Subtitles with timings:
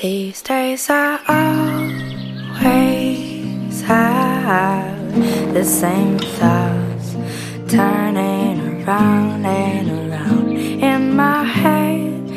[0.00, 1.18] These days I
[2.64, 7.16] always have the same thoughts
[7.68, 12.32] turning around and around in my head.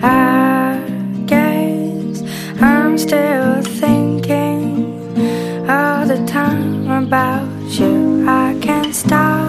[0.00, 0.78] I
[1.26, 2.22] guess
[2.62, 4.86] I'm still thinking
[5.68, 7.48] all the time about
[7.80, 8.24] you.
[8.28, 9.47] I can't stop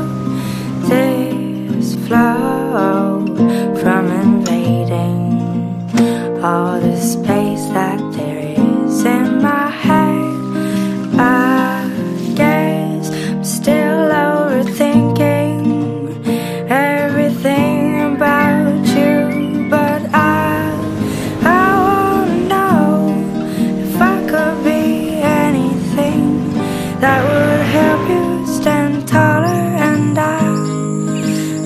[6.44, 10.36] all the space that there is in my head.
[11.20, 11.90] I
[12.36, 15.60] guess I'm still overthinking
[16.70, 20.72] everything about you, but I
[21.44, 22.88] I wanna know
[23.86, 26.54] if I could be anything
[27.02, 30.40] that would help you stand taller, and I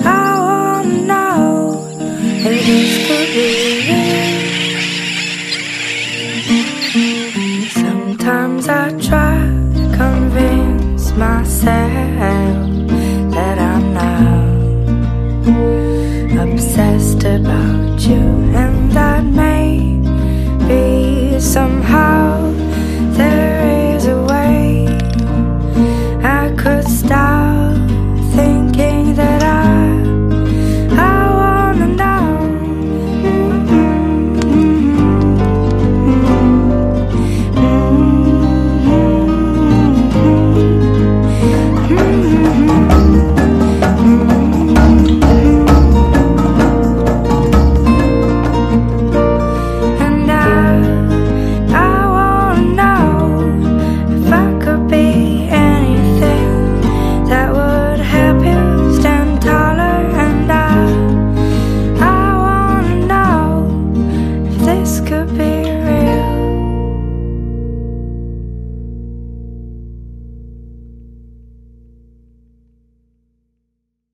[0.04, 1.86] I wanna know
[2.18, 3.73] if this could be
[8.66, 9.23] I try